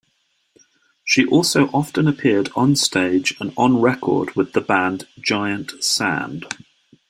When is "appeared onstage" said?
2.07-3.39